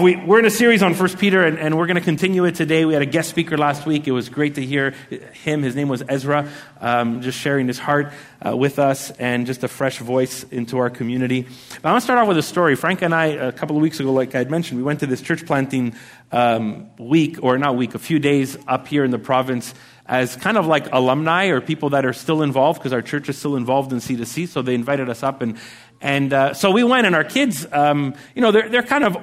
[0.00, 2.54] We, are in a series on First Peter, and, and we're going to continue it
[2.54, 2.86] today.
[2.86, 4.08] We had a guest speaker last week.
[4.08, 4.92] It was great to hear
[5.44, 5.62] him.
[5.62, 6.48] His name was Ezra,
[6.80, 8.10] um, just sharing his heart
[8.40, 11.42] uh, with us and just a fresh voice into our community.
[11.82, 12.74] But I want to start off with a story.
[12.74, 15.06] Frank and I, a couple of weeks ago, like I had mentioned, we went to
[15.06, 15.94] this church planting
[16.32, 19.74] um, week, or not week, a few days up here in the province
[20.06, 23.36] as kind of like alumni or people that are still involved because our church is
[23.36, 24.48] still involved in C2C.
[24.48, 25.58] So they invited us up, and
[26.00, 29.18] and uh, so we went, and our kids, um, you know, they're they're kind of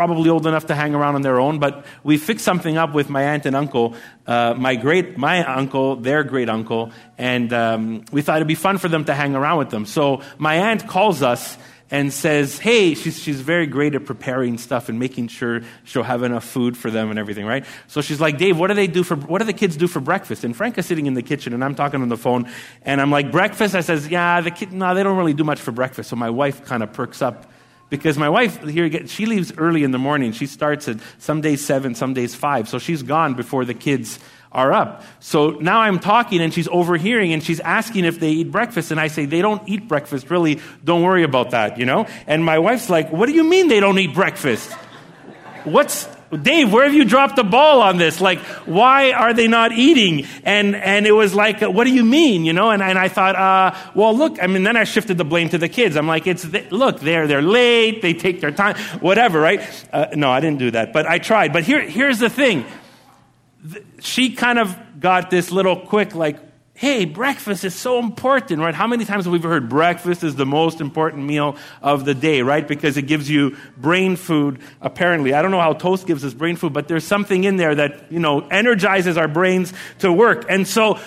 [0.00, 3.10] probably old enough to hang around on their own, but we fixed something up with
[3.10, 3.94] my aunt and uncle,
[4.26, 8.78] uh, my great, my uncle, their great uncle, and um, we thought it'd be fun
[8.78, 9.84] for them to hang around with them.
[9.84, 11.58] So my aunt calls us
[11.90, 16.22] and says, "Hey, she's she's very great at preparing stuff and making sure she'll have
[16.22, 19.02] enough food for them and everything, right?" So she's like, "Dave, what do they do
[19.02, 21.52] for what do the kids do for breakfast?" And Frank is sitting in the kitchen,
[21.52, 22.48] and I'm talking on the phone,
[22.86, 25.60] and I'm like, "Breakfast?" I says, "Yeah, the kid, no, they don't really do much
[25.60, 27.52] for breakfast." So my wife kind of perks up
[27.90, 30.32] because my wife here again, she leaves early in the morning.
[30.32, 32.68] She starts at some days seven some days five.
[32.68, 34.18] So she's gone before the kids
[34.52, 35.04] are up.
[35.20, 38.90] So now i'm talking and she's overhearing and she's asking if they eat breakfast.
[38.90, 40.60] And i say they don't eat breakfast really.
[40.82, 42.06] Don't worry about that you know?
[42.26, 44.72] And my wife's like what do you mean they don't eat breakfast?
[45.64, 48.20] What's Dave, where have you dropped the ball on this?
[48.20, 50.26] Like, why are they not eating?
[50.44, 52.44] And, and it was like, what do you mean?
[52.44, 55.24] You know, and, and I thought, uh, well, look, I mean, then I shifted the
[55.24, 55.96] blame to the kids.
[55.96, 59.60] I'm like, it's, the, look, they're, they're late, they take their time, whatever, right?
[59.92, 61.52] Uh, no, I didn't do that, but I tried.
[61.52, 62.64] But here, here's the thing.
[63.98, 66.38] She kind of got this little quick, like,
[66.80, 68.74] hey, breakfast is so important, right?
[68.74, 72.40] How many times have we heard breakfast is the most important meal of the day,
[72.40, 72.66] right?
[72.66, 75.34] Because it gives you brain food, apparently.
[75.34, 78.10] I don't know how toast gives us brain food, but there's something in there that,
[78.10, 80.46] you know, energizes our brains to work.
[80.48, 80.98] And so,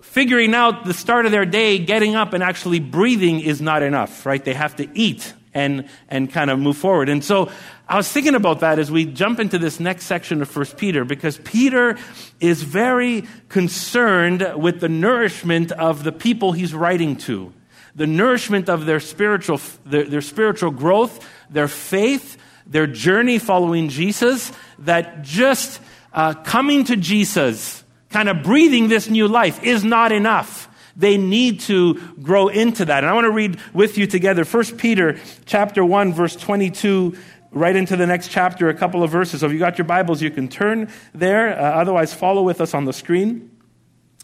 [0.00, 4.24] figuring out the start of their day, getting up and actually breathing is not enough,
[4.24, 4.42] right?
[4.42, 7.10] They have to eat and, and kind of move forward.
[7.10, 7.50] And so
[7.90, 11.06] I was thinking about that as we jump into this next section of First Peter,
[11.06, 11.96] because Peter
[12.38, 17.50] is very concerned with the nourishment of the people he's writing to,
[17.94, 22.36] the nourishment of their spiritual, their, their spiritual growth, their faith,
[22.66, 25.80] their journey following Jesus, that just
[26.12, 30.66] uh, coming to Jesus, kind of breathing this new life, is not enough
[30.98, 33.04] they need to grow into that.
[33.04, 37.16] And I want to read with you together 1 Peter chapter 1 verse 22
[37.50, 39.40] right into the next chapter, a couple of verses.
[39.40, 41.58] So if you got your Bibles, you can turn there.
[41.58, 43.50] Uh, otherwise, follow with us on the screen.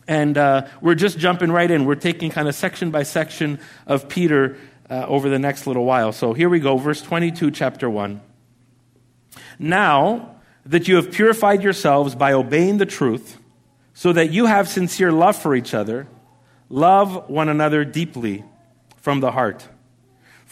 [0.07, 1.87] And uh, we're just jumping right in.
[1.87, 4.57] We're taking kind of section by section of Peter
[4.91, 6.12] uh, over the next little while.
[6.12, 8.21] So here we go, verse 22, chapter 1.
[9.59, 10.37] Now
[10.67, 13.39] that you have purified yourselves by obeying the truth,
[13.97, 16.09] so that you have sincere love for each other,
[16.69, 18.45] Love one another deeply
[18.97, 19.69] from the heart.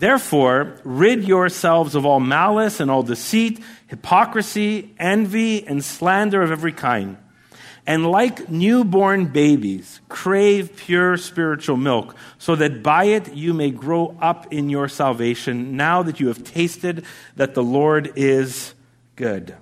[0.00, 6.72] Therefore, rid yourselves of all malice and all deceit, hypocrisy, envy, and slander of every
[6.72, 7.18] kind.
[7.86, 14.16] And like newborn babies, crave pure spiritual milk, so that by it you may grow
[14.22, 17.04] up in your salvation, now that you have tasted
[17.36, 18.72] that the Lord is
[19.16, 19.54] good.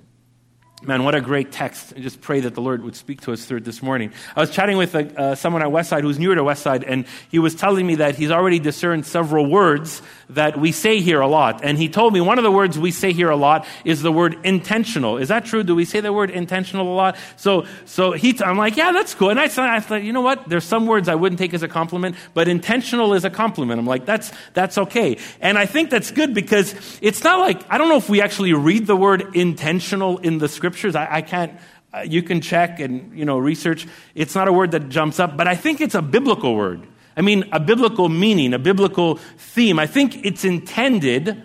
[0.81, 1.93] Man, what a great text.
[1.97, 4.12] I just pray that the Lord would speak to us through it this morning.
[4.37, 7.41] I was chatting with uh, uh, someone at Westside who's newer to Westside, and he
[7.41, 11.65] was telling me that he's already discerned several words that we say here a lot.
[11.65, 14.12] And he told me one of the words we say here a lot is the
[14.12, 15.16] word intentional.
[15.16, 15.65] Is that true?
[15.65, 17.16] Do we say the word intentional a lot?
[17.37, 19.31] So, so he, t- I'm like, yeah, that's cool.
[19.31, 20.49] And I, said, I thought, you know what?
[20.49, 23.81] There's some words I wouldn't take as a compliment, but intentional is a compliment.
[23.81, 25.19] I'm like, that's, that's okay.
[25.41, 26.72] And I think that's good because
[27.03, 30.49] it's not like, I don't know if we actually read the word intentional in the
[30.68, 30.94] scriptures.
[30.94, 31.58] I, I can't,
[31.94, 33.86] uh, you can check and, you know, research.
[34.14, 36.86] It's not a word that jumps up, but I think it's a biblical word.
[37.16, 39.78] I mean, a biblical meaning, a biblical theme.
[39.78, 41.42] I think it's intended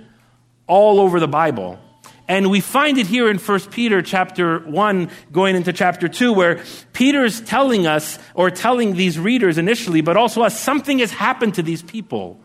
[0.67, 1.79] all over the Bible.
[2.27, 6.63] And we find it here in 1 Peter chapter 1 going into chapter 2 where
[6.91, 11.63] Peter's telling us or telling these readers initially but also us something has happened to
[11.63, 12.39] these people.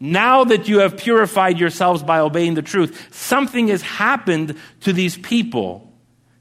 [0.00, 5.16] Now that you have purified yourselves by obeying the truth, something has happened to these
[5.16, 5.87] people.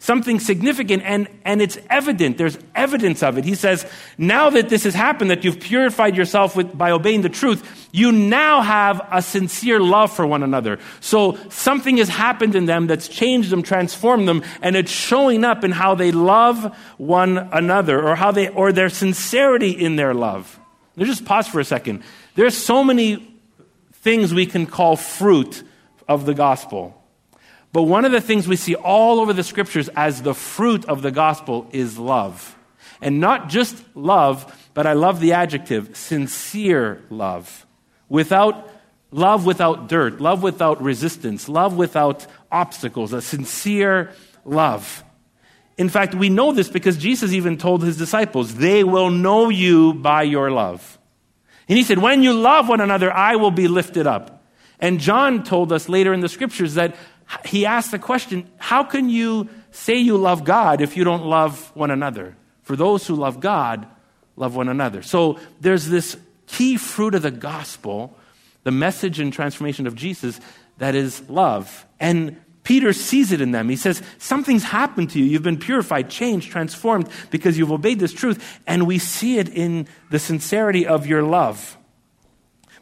[0.07, 2.38] Something significant, and, and it's evident.
[2.38, 3.44] There's evidence of it.
[3.44, 3.86] He says,
[4.18, 8.13] now that this has happened, that you've purified yourself with, by obeying the truth, you
[8.13, 10.80] now have a sincere love for one another.
[11.01, 15.65] So something has happened in them that's changed them, transformed them, and it's showing up
[15.65, 20.57] in how they love one another, or how they, or their sincerity in their love.
[20.95, 22.01] Let's just pause for a second.
[22.36, 23.27] There's so many
[23.92, 25.63] things we can call fruit
[26.07, 26.94] of the gospel.
[27.74, 31.02] But one of the things we see all over the scriptures as the fruit of
[31.02, 32.58] the gospel is love.
[33.02, 37.66] And not just love, but I love the adjective sincere love.
[38.10, 38.72] Without
[39.12, 44.12] love without dirt, love without resistance, love without obstacles, a sincere
[44.46, 45.04] love.
[45.78, 49.94] In fact, we know this because Jesus even told his disciples, they will know you
[49.94, 50.98] by your love.
[51.69, 54.46] And he said, when you love one another, I will be lifted up.
[54.80, 56.96] And John told us later in the scriptures that
[57.46, 61.72] he asked the question how can you say you love God if you don't love
[61.76, 62.36] one another?
[62.64, 63.88] For those who love God,
[64.36, 65.02] love one another.
[65.02, 68.18] So there's this key fruit of the gospel,
[68.64, 70.40] the message and transformation of Jesus,
[70.78, 71.86] that is love.
[72.00, 73.70] And Peter sees it in them.
[73.70, 75.26] He says, Something's happened to you.
[75.26, 78.60] You've been purified, changed, transformed because you've obeyed this truth.
[78.68, 81.78] And we see it in the sincerity of your love.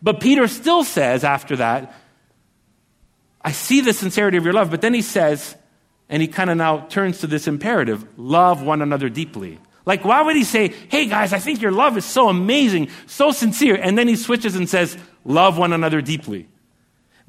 [0.02, 1.94] But Peter still says after that,
[3.46, 5.56] I see the sincerity of your love, but then he says,
[6.10, 9.60] and he kind of now turns to this imperative love one another deeply.
[9.86, 13.32] Like, why would he say, hey guys, I think your love is so amazing, so
[13.32, 16.50] sincere, and then he switches and says, love one another deeply.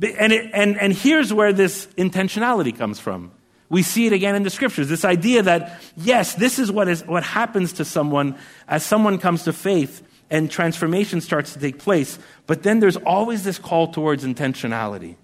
[0.01, 3.31] And, it, and, and here's where this intentionality comes from.
[3.69, 4.89] We see it again in the scriptures.
[4.89, 9.45] This idea that, yes, this is what, is what happens to someone as someone comes
[9.45, 12.19] to faith and transformation starts to take place.
[12.47, 15.17] But then there's always this call towards intentionality.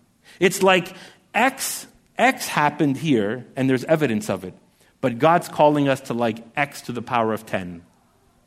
[0.43, 0.93] It's like
[1.33, 1.87] X,
[2.19, 4.55] X happened here, and there's evidence of it.
[5.01, 7.83] But God's calling us to like X to the power of 10.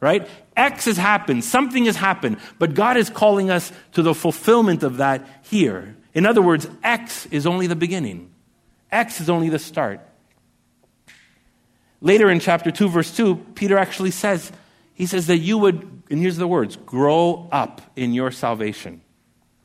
[0.02, 0.28] Right?
[0.58, 4.98] X has happened, something has happened, but God is calling us to the fulfillment of
[4.98, 5.96] that here.
[6.14, 8.30] In other words, X is only the beginning,
[8.92, 10.02] X is only the start.
[12.02, 14.52] Later in chapter 2, verse 2, Peter actually says,
[14.94, 19.02] he says that you would, and here's the words, grow up in your salvation.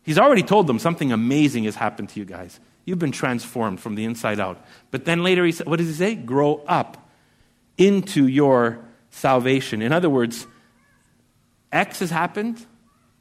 [0.02, 2.58] He's already told them something amazing has happened to you guys.
[2.84, 4.64] You've been transformed from the inside out.
[4.90, 6.14] But then later, he said, what does he say?
[6.14, 7.08] Grow up
[7.76, 9.82] into your salvation.
[9.82, 10.46] In other words,
[11.72, 12.64] X has happened,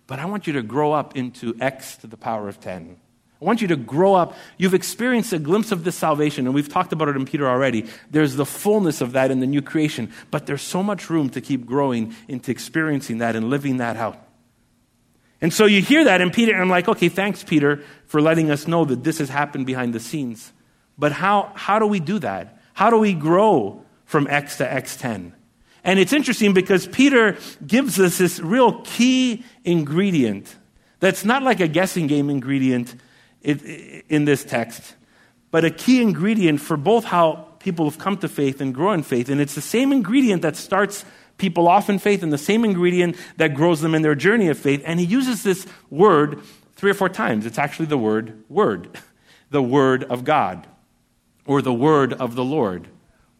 [0.08, 2.98] but I want you to grow up into X to the power of 10.
[3.42, 4.36] I want you to grow up.
[4.58, 7.86] You've experienced a glimpse of this salvation, and we've talked about it in Peter already.
[8.12, 11.42] There's the fullness of that in the new creation, but there's so much room to
[11.42, 14.29] keep growing into experiencing that and living that out.
[15.42, 18.52] And so you hear that, and Peter, and I'm like, okay, thanks, Peter, for letting
[18.52, 20.52] us know that this has happened behind the scenes.
[20.98, 22.60] But how, how do we do that?
[22.74, 25.34] How do we grow from X to X10?
[25.84, 30.54] And it's interesting because Peter gives us this real key ingredient
[31.00, 32.96] that's not like a guessing game ingredient
[33.42, 34.96] in this text,
[35.52, 39.04] but a key ingredient for both how people have come to faith and grow in
[39.04, 39.30] faith.
[39.30, 41.06] And it's the same ingredient that starts
[41.40, 44.58] people off in faith and the same ingredient that grows them in their journey of
[44.58, 44.84] faith.
[44.86, 46.42] And he uses this word
[46.76, 47.46] three or four times.
[47.46, 49.00] It's actually the word word,
[49.50, 50.68] the word of God,
[51.46, 52.88] or the word of the Lord,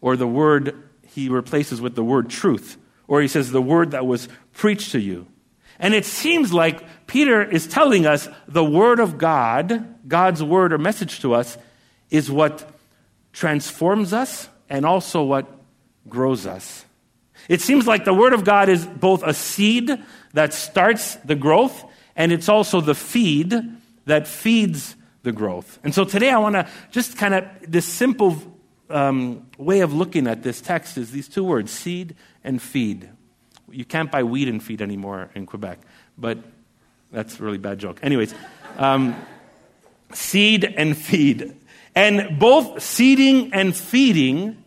[0.00, 2.76] or the word he replaces with the word truth,
[3.06, 5.26] or he says the word that was preached to you.
[5.78, 10.78] And it seems like Peter is telling us the word of God, God's word or
[10.78, 11.56] message to us,
[12.10, 12.70] is what
[13.32, 15.46] transforms us and also what
[16.08, 16.84] grows us.
[17.48, 19.90] It seems like the Word of God is both a seed
[20.34, 21.84] that starts the growth,
[22.16, 23.54] and it's also the feed
[24.06, 25.78] that feeds the growth.
[25.84, 28.36] And so today I want to just kind of, this simple
[28.88, 33.08] um, way of looking at this text is these two words seed and feed.
[33.70, 35.78] You can't buy weed and feed anymore in Quebec,
[36.18, 36.38] but
[37.12, 38.00] that's a really bad joke.
[38.02, 38.34] Anyways,
[38.78, 39.14] um,
[40.12, 41.54] seed and feed.
[41.94, 44.59] And both seeding and feeding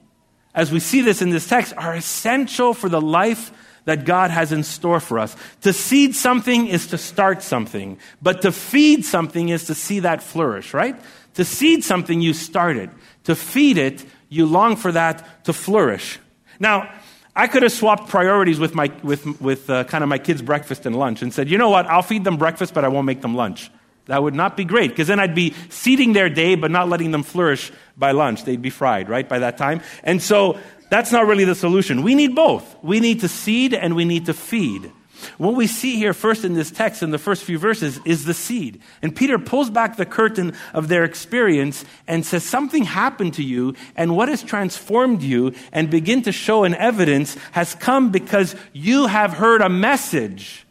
[0.54, 3.52] as we see this in this text, are essential for the life
[3.86, 5.36] that God has in store for us.
[5.62, 10.24] To seed something is to start something, but to feed something is to see that
[10.24, 10.96] flourish, right?
[11.36, 12.90] To seed something, you start it.
[13.26, 16.20] To feed it, you long for that to flourish.
[16.60, 16.90] Now,
[17.36, 20.86] I could have swapped priorities with, my, with, with uh, kind of my kids' breakfast
[20.86, 23.22] and lunch and said, you know what, I'll feed them breakfast, but I won't make
[23.22, 23.72] them lunch.
[24.08, 27.12] That would not be great because then I'd be seeding their day but not letting
[27.12, 28.44] them flourish by lunch.
[28.44, 29.82] They'd be fried, right, by that time.
[30.04, 32.04] And so that's not really the solution.
[32.04, 32.84] We need both.
[32.84, 34.92] We need to seed and we need to feed.
[35.38, 38.34] What we see here first in this text, in the first few verses, is the
[38.34, 38.82] seed.
[39.02, 43.76] And Peter pulls back the curtain of their experience and says, Something happened to you,
[43.96, 49.08] and what has transformed you and begin to show an evidence has come because you
[49.08, 50.66] have heard a message.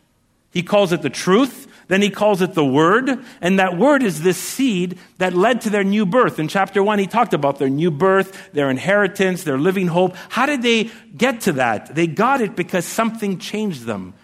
[0.51, 1.69] He calls it the truth.
[1.89, 5.71] Then he calls it the Word, and that Word is this seed that led to
[5.71, 6.39] their new birth.
[6.39, 10.17] In chapter 1, he talked about their new birth, their inheritance, their living hope.
[10.29, 11.95] How did they get to that?
[11.95, 14.15] They got it because something changed them.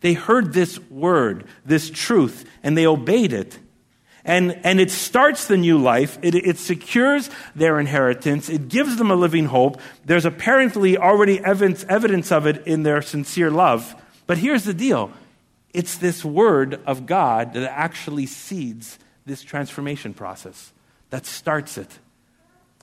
[0.00, 3.58] They heard this Word, this truth, and they obeyed it.
[4.24, 6.18] And, and it starts the new life.
[6.20, 8.48] It, it secures their inheritance.
[8.48, 9.80] It gives them a living hope.
[10.04, 13.94] There's apparently already evidence, evidence of it in their sincere love.
[14.26, 15.12] But here's the deal
[15.76, 20.72] it's this word of God that actually seeds this transformation process,
[21.10, 21.98] that starts it.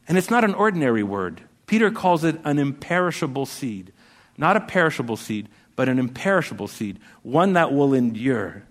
[0.08, 1.42] And it's not an ordinary word.
[1.66, 3.92] Peter calls it an imperishable seed.
[4.38, 8.62] Not a perishable seed, but an imperishable seed, one that will endure,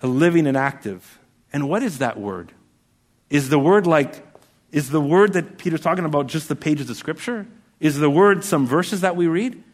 [0.00, 1.18] a living and active.
[1.52, 2.52] And what is that word?
[3.30, 4.24] Is the word like,
[4.70, 7.48] is the word that Peter's talking about just the pages of Scripture?
[7.80, 9.64] Is the word some verses that we read?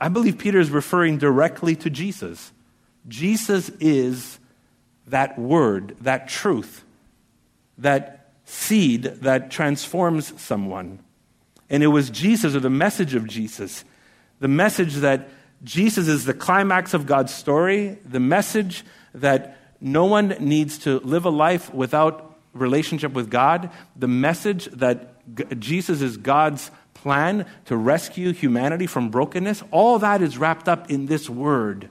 [0.00, 2.52] I believe Peter is referring directly to Jesus.
[3.06, 4.38] Jesus is
[5.06, 6.84] that word, that truth,
[7.78, 11.00] that seed that transforms someone.
[11.70, 13.84] And it was Jesus, or the message of Jesus,
[14.40, 15.28] the message that
[15.64, 21.24] Jesus is the climax of God's story, the message that no one needs to live
[21.24, 25.14] a life without relationship with God, the message that
[25.60, 26.70] Jesus is God's
[27.02, 31.88] plan to rescue humanity from brokenness, all that is wrapped up in this word,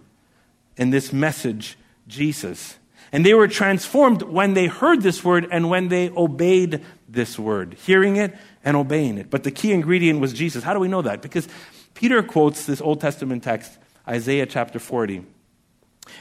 [0.75, 2.77] in this message, Jesus.
[3.11, 7.75] And they were transformed when they heard this word and when they obeyed this word,
[7.85, 9.29] hearing it and obeying it.
[9.29, 10.63] But the key ingredient was Jesus.
[10.63, 11.21] How do we know that?
[11.21, 11.47] Because
[11.93, 15.25] Peter quotes this Old Testament text, Isaiah chapter 40.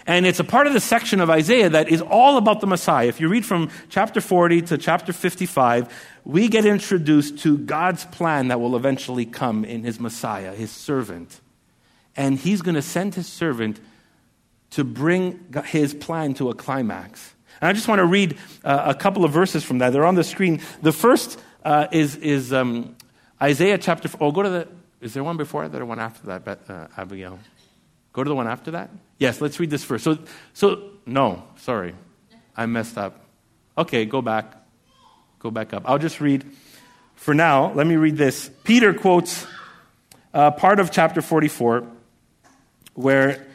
[0.06, 3.08] And it's a part of the section of Isaiah that is all about the Messiah.
[3.08, 5.92] If you read from chapter 40 to chapter 55,
[6.24, 11.40] we get introduced to God's plan that will eventually come in his Messiah, his servant.
[12.16, 13.80] And he's going to send his servant
[14.70, 17.34] to bring his plan to a climax.
[17.60, 19.90] And I just want to read uh, a couple of verses from that.
[19.90, 20.60] They're on the screen.
[20.82, 22.96] The first uh, is, is um,
[23.40, 24.08] Isaiah chapter.
[24.20, 24.68] Oh, go to the.
[25.00, 27.38] Is there one before that or one after that, uh, Abigail?
[28.16, 28.88] Go to the one after that?
[29.18, 30.02] Yes, let's read this first.
[30.02, 30.18] So,
[30.54, 31.94] so no, sorry.
[32.56, 33.20] I messed up.
[33.76, 34.56] Okay, go back.
[35.38, 35.82] Go back up.
[35.84, 36.50] I'll just read.
[37.16, 38.50] For now, let me read this.
[38.64, 39.46] Peter quotes
[40.32, 41.86] uh, part of chapter 44
[42.94, 43.46] where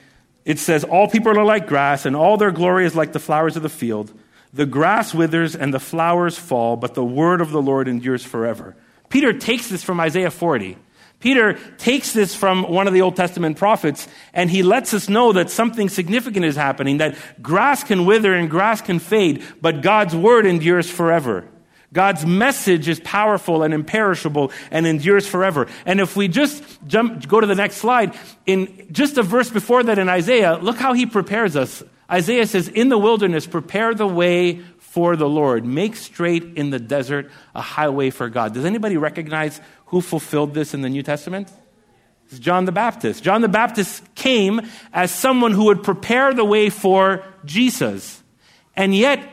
[0.46, 3.58] it says, All people are like grass, and all their glory is like the flowers
[3.58, 4.14] of the field.
[4.54, 8.76] The grass withers and the flowers fall, but the word of the Lord endures forever.
[9.10, 10.78] Peter takes this from Isaiah 40.
[11.22, 15.32] Peter takes this from one of the Old Testament prophets and he lets us know
[15.34, 20.16] that something significant is happening, that grass can wither and grass can fade, but God's
[20.16, 21.48] word endures forever.
[21.94, 25.68] God's message is powerful and imperishable and endures forever.
[25.86, 29.84] And if we just jump, go to the next slide, in just a verse before
[29.84, 31.84] that in Isaiah, look how he prepares us.
[32.10, 35.66] Isaiah says, In the wilderness, prepare the way for the Lord.
[35.66, 38.54] Make straight in the desert a highway for God.
[38.54, 41.50] Does anybody recognize who fulfilled this in the New Testament?
[42.30, 43.24] It's John the Baptist.
[43.24, 44.60] John the Baptist came
[44.92, 48.22] as someone who would prepare the way for Jesus.
[48.76, 49.26] And yet,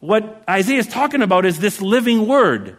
[0.00, 2.78] what Isaiah is talking about is this living word.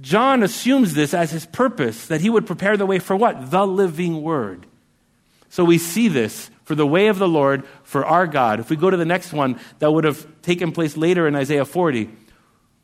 [0.00, 3.50] John assumes this as his purpose, that he would prepare the way for what?
[3.50, 4.64] The living word.
[5.48, 8.60] So we see this for the way of the Lord, for our God.
[8.60, 11.64] If we go to the next one, that would have taken place later in Isaiah
[11.64, 12.08] 40.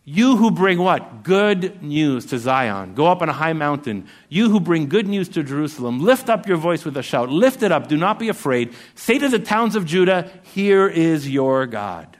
[0.05, 1.23] You who bring what?
[1.23, 2.95] Good news to Zion.
[2.95, 4.09] Go up on a high mountain.
[4.28, 7.28] You who bring good news to Jerusalem, lift up your voice with a shout.
[7.28, 7.87] Lift it up.
[7.87, 8.75] Do not be afraid.
[8.97, 12.16] Say to the towns of Judah, Here is your God.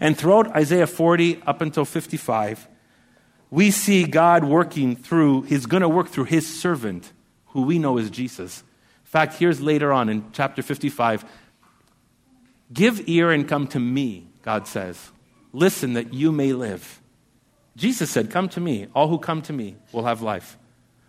[0.00, 2.66] And throughout Isaiah 40 up until 55,
[3.48, 7.12] we see God working through, He's going to work through His servant,
[7.50, 8.64] who we know is Jesus.
[9.08, 11.24] In fact, here's later on in chapter 55
[12.70, 15.10] Give ear and come to me, God says.
[15.54, 17.00] Listen that you may live.
[17.74, 18.86] Jesus said, Come to me.
[18.94, 20.58] All who come to me will have life.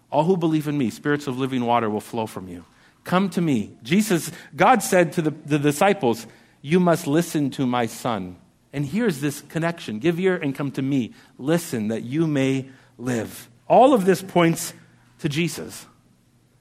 [0.09, 2.63] All who believe in me, spirits of living water will flow from you.
[3.03, 3.75] Come to me.
[3.83, 6.25] Jesus, God said to the, the disciples,
[6.61, 8.37] You must listen to my son.
[8.71, 11.13] And here's this connection give ear and come to me.
[11.37, 13.49] Listen that you may live.
[13.67, 14.73] All of this points
[15.19, 15.85] to Jesus.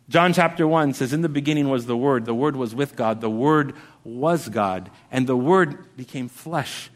[0.09, 3.21] John chapter 1 says, In the beginning was the Word, the Word was with God,
[3.21, 3.75] the Word
[4.05, 6.91] was God, and the Word became flesh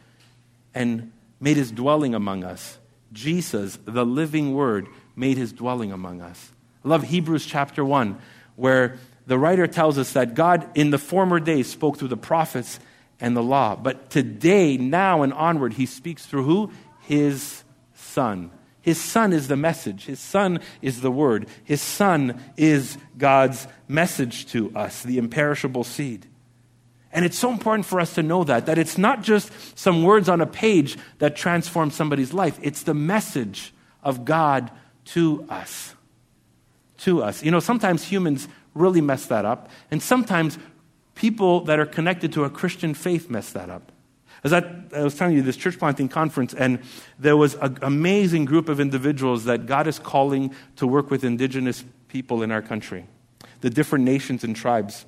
[0.74, 2.78] and made his dwelling among us.
[3.12, 6.52] Jesus, the living Word, made his dwelling among us.
[6.82, 8.18] I love Hebrews chapter 1,
[8.56, 12.80] where the writer tells us that God in the former days spoke through the prophets
[13.20, 13.76] and the law.
[13.76, 16.72] But today, now and onward, he speaks through who?
[17.02, 17.62] His
[17.94, 18.50] Son.
[18.82, 20.06] His Son is the message.
[20.06, 21.48] His Son is the Word.
[21.64, 26.26] His Son is God's message to us, the imperishable seed.
[27.12, 30.28] And it's so important for us to know that, that it's not just some words
[30.28, 33.72] on a page that transform somebody's life, it's the message
[34.02, 34.70] of God
[35.06, 35.94] to us.
[36.98, 37.42] To us.
[37.44, 40.58] You know, sometimes humans really mess that up, and sometimes
[41.14, 43.91] people that are connected to a Christian faith mess that up.
[44.44, 46.80] As I, I was telling you, this church planting conference, and
[47.18, 51.84] there was an amazing group of individuals that God is calling to work with indigenous
[52.08, 53.06] people in our country,
[53.60, 55.06] the different nations and tribes.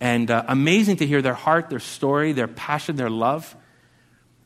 [0.00, 3.56] And uh, amazing to hear their heart, their story, their passion, their love.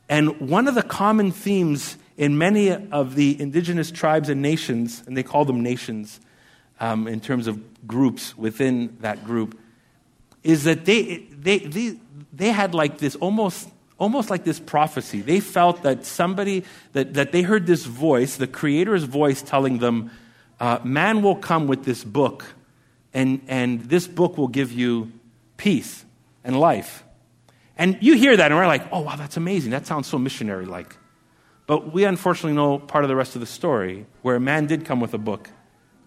[0.07, 5.15] And one of the common themes in many of the indigenous tribes and nations, and
[5.15, 6.19] they call them nations
[6.79, 9.59] um, in terms of groups within that group,
[10.43, 11.97] is that they, they, they,
[12.33, 15.21] they had like this almost, almost like this prophecy.
[15.21, 20.11] They felt that somebody, that, that they heard this voice, the Creator's voice telling them,
[20.59, 22.45] uh, man will come with this book,
[23.13, 25.11] and, and this book will give you
[25.57, 26.05] peace
[26.43, 27.03] and life.
[27.77, 29.71] And you hear that, and we're like, oh, wow, that's amazing.
[29.71, 30.95] That sounds so missionary like.
[31.65, 34.85] But we unfortunately know part of the rest of the story where a man did
[34.85, 35.49] come with a book,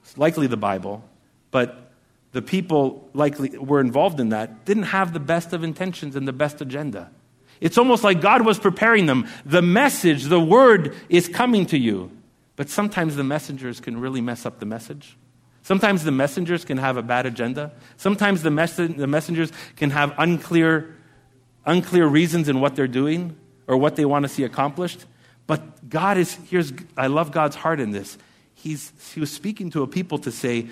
[0.03, 1.09] it's likely the Bible,
[1.51, 1.92] but
[2.33, 6.33] the people likely were involved in that didn't have the best of intentions and the
[6.33, 7.11] best agenda.
[7.61, 9.29] It's almost like God was preparing them.
[9.47, 12.11] The message, the word is coming to you.
[12.57, 15.17] But sometimes the messengers can really mess up the message.
[15.63, 17.73] Sometimes the messengers can have a bad agenda.
[17.97, 20.97] Sometimes the, mess- the messengers can have unclear,
[21.65, 23.37] unclear reasons in what they're doing
[23.69, 25.05] or what they want to see accomplished.
[25.47, 28.19] But God is, here's, I love God's heart in this.
[28.55, 30.69] He's, he was speaking to a people to say,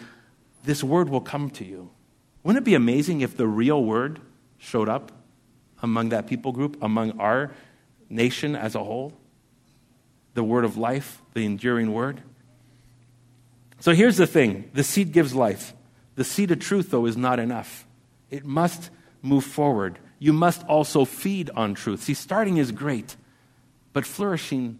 [0.62, 1.90] this word will come to you.
[2.43, 4.21] Wouldn't it be amazing if the real word
[4.59, 5.12] showed up
[5.83, 7.52] among that people group, among our
[8.09, 9.12] nation as a whole?
[10.35, 12.23] The word of life, the enduring word.
[13.81, 15.75] So here's the thing the seed gives life.
[16.17, 17.87] The seed of truth, though, is not enough.
[18.31, 18.90] It must
[19.23, 19.99] move forward.
[20.19, 22.02] You must also feed on truth.
[22.02, 23.17] See, starting is great,
[23.93, 24.79] but flourishing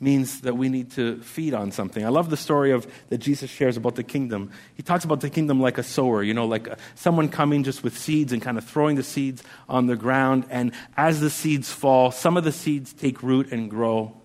[0.00, 2.04] means that we need to feed on something.
[2.04, 4.50] I love the story of that Jesus shares about the kingdom.
[4.74, 7.96] He talks about the kingdom like a sower, you know, like someone coming just with
[7.96, 12.10] seeds and kind of throwing the seeds on the ground and as the seeds fall,
[12.10, 14.16] some of the seeds take root and grow.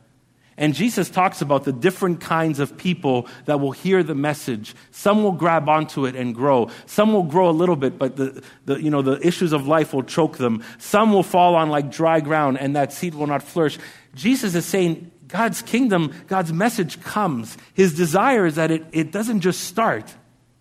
[0.57, 4.73] And Jesus talks about the different kinds of people that will hear the message.
[4.91, 6.69] Some will grab onto it and grow.
[6.85, 9.93] Some will grow a little bit, but the, the, you know, the issues of life
[9.93, 10.63] will choke them.
[10.77, 13.77] Some will fall on like dry ground and that seed will not flourish.
[14.13, 17.57] Jesus is saying, God's kingdom, God's message comes.
[17.73, 20.13] His desire is that it, it doesn't just start,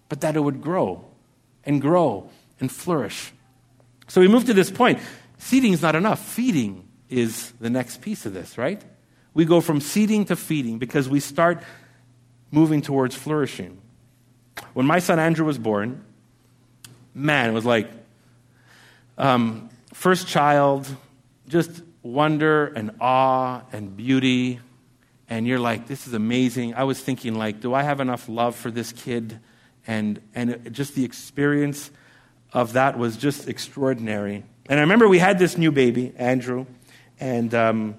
[0.09, 1.05] but that it would grow
[1.64, 3.33] and grow and flourish.
[4.09, 5.00] So we move to this point.
[5.38, 6.24] Seeding is not enough.
[6.24, 8.83] Feeding is the next piece of this, right?
[9.35, 11.62] We go from seeding to feeding because we start
[12.50, 13.81] moving towards flourishing.
[14.72, 16.05] When my son Andrew was born,
[17.14, 17.90] man, it was like
[19.18, 20.87] um, first child,
[21.48, 24.60] just wonder and awe and beauty.
[25.28, 26.74] And you're like, this is amazing.
[26.74, 29.40] I was thinking, like, do I have enough love for this kid?
[29.86, 31.90] And, and it, just the experience
[32.52, 34.44] of that was just extraordinary.
[34.68, 36.66] And I remember we had this new baby, Andrew,
[37.18, 37.96] and um,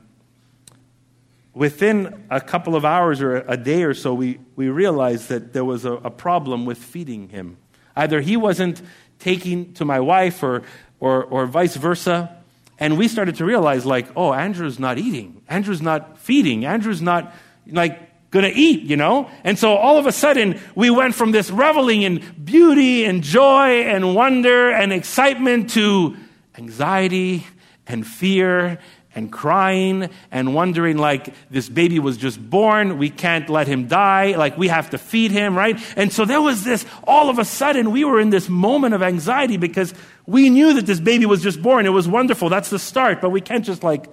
[1.54, 5.66] within a couple of hours or a day or so, we, we realized that there
[5.66, 7.58] was a, a problem with feeding him.
[7.96, 8.82] Either he wasn't
[9.20, 10.64] taking to my wife or,
[11.00, 12.35] or, or vice versa.
[12.78, 15.42] And we started to realize, like, oh, Andrew's not eating.
[15.48, 16.66] Andrew's not feeding.
[16.66, 17.34] Andrew's not,
[17.68, 19.30] like, gonna eat, you know?
[19.46, 23.84] And so all of a sudden, we went from this reveling in beauty and joy
[23.84, 26.18] and wonder and excitement to
[26.58, 27.48] anxiety
[27.88, 28.80] and fear
[29.16, 34.36] and crying and wondering like this baby was just born we can't let him die
[34.36, 35.82] like we have to feed him right?
[35.96, 39.02] And so there was this all of a sudden we were in this moment of
[39.02, 39.94] anxiety because
[40.28, 41.86] we knew that this baby was just born.
[41.86, 42.50] It was wonderful.
[42.50, 43.22] That's the start.
[43.22, 44.06] But we can't just like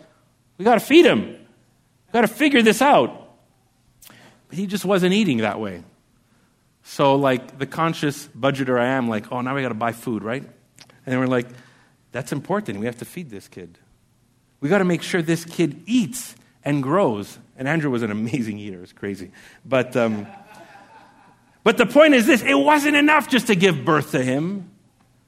[0.56, 1.20] we got to feed him.
[1.22, 3.18] We got to figure this out.
[4.48, 5.82] But he just wasn't eating that way.
[6.84, 10.22] So like the conscious budgeter i am like oh now we got to buy food
[10.22, 10.44] right?
[11.06, 11.48] And we're like
[12.12, 12.78] that's important.
[12.78, 13.78] We have to feed this kid
[14.62, 17.36] we got to make sure this kid eats and grows.
[17.58, 18.80] And Andrew was an amazing eater.
[18.82, 19.32] It's crazy.
[19.66, 20.26] But, um,
[21.64, 24.70] but the point is this it wasn't enough just to give birth to him,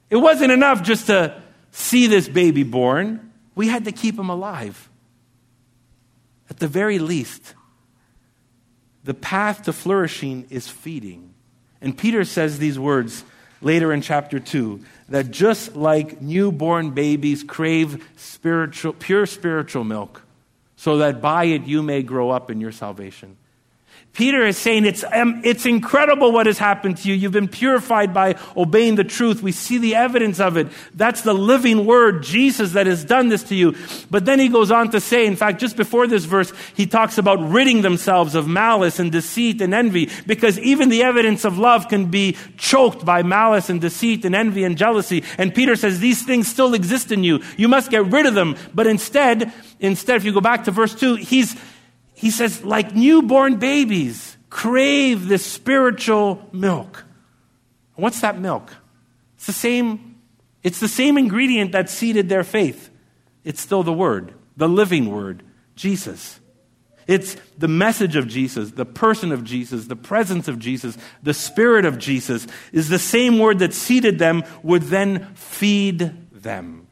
[0.09, 1.39] it wasn't enough just to
[1.71, 3.33] see this baby born.
[3.55, 4.89] We had to keep him alive.
[6.49, 7.55] At the very least,
[9.03, 11.33] the path to flourishing is feeding.
[11.81, 13.23] And Peter says these words
[13.61, 20.21] later in chapter 2 that just like newborn babies crave spiritual, pure spiritual milk,
[20.75, 23.37] so that by it you may grow up in your salvation.
[24.15, 27.13] Peter is saying it's, um, it's incredible what has happened to you.
[27.13, 29.43] You've been purified by obeying the truth.
[29.43, 30.69] We see the evidence of it.
[30.93, 33.75] That's the living word, Jesus, that has done this to you.
[34.09, 37.17] But then he goes on to say, in fact, just before this verse, he talks
[37.17, 41.89] about ridding themselves of malice and deceit and envy, because even the evidence of love
[41.89, 45.25] can be choked by malice and deceit and envy and jealousy.
[45.37, 47.41] And Peter says these things still exist in you.
[47.57, 48.55] You must get rid of them.
[48.73, 49.51] But instead,
[49.81, 51.57] instead, if you go back to verse 2, he's,
[52.15, 57.03] he says, like newborn babies, crave this spiritual milk.
[57.95, 58.73] What's that milk?
[59.35, 60.15] It's the same,
[60.63, 62.89] it's the same ingredient that seeded their faith.
[63.43, 65.43] It's still the Word, the living Word,
[65.75, 66.39] Jesus.
[67.07, 71.85] It's the message of Jesus, the person of Jesus, the presence of Jesus, the Spirit
[71.85, 76.87] of Jesus is the same word that seeded them would then feed them.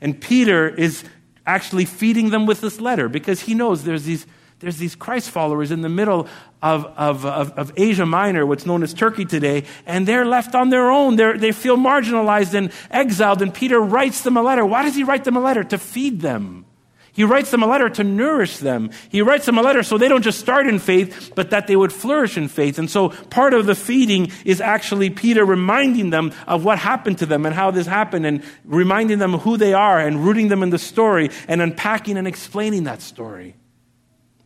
[0.00, 1.04] And Peter is
[1.46, 4.26] actually feeding them with this letter because he knows there's these
[4.60, 6.28] there's these Christ followers in the middle
[6.62, 10.70] of, of, of, of, Asia Minor, what's known as Turkey today, and they're left on
[10.70, 11.16] their own.
[11.16, 14.64] They're, they feel marginalized and exiled, and Peter writes them a letter.
[14.64, 15.64] Why does he write them a letter?
[15.64, 16.64] To feed them.
[17.12, 18.90] He writes them a letter to nourish them.
[19.08, 21.76] He writes them a letter so they don't just start in faith, but that they
[21.76, 22.78] would flourish in faith.
[22.78, 27.26] And so part of the feeding is actually Peter reminding them of what happened to
[27.26, 30.70] them and how this happened and reminding them who they are and rooting them in
[30.70, 33.54] the story and unpacking and explaining that story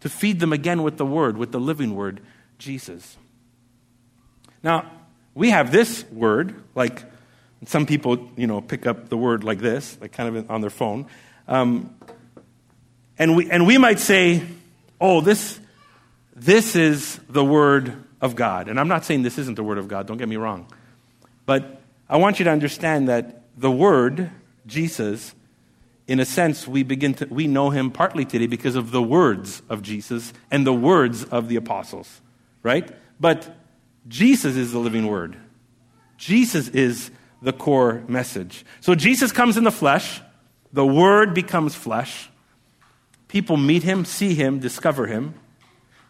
[0.00, 2.20] to feed them again with the Word, with the living Word,
[2.58, 3.16] Jesus.
[4.62, 4.90] Now,
[5.34, 7.04] we have this word, like
[7.66, 10.70] some people, you know, pick up the word like this, like kind of on their
[10.70, 11.06] phone.
[11.46, 11.94] Um,
[13.18, 14.42] and, we, and we might say,
[15.00, 15.60] oh, this,
[16.34, 18.68] this is the word of God.
[18.68, 20.66] And I'm not saying this isn't the word of God, don't get me wrong.
[21.46, 24.30] But I want you to understand that the word,
[24.66, 25.34] Jesus,
[26.08, 29.60] in a sense, we begin to, we know him partly today because of the words
[29.68, 32.22] of Jesus and the words of the apostles,
[32.62, 32.90] right?
[33.20, 33.54] But
[34.08, 35.36] Jesus is the living word.
[36.16, 37.10] Jesus is
[37.42, 38.64] the core message.
[38.80, 40.22] So Jesus comes in the flesh,
[40.72, 42.30] the word becomes flesh.
[43.28, 45.34] People meet him, see him, discover him.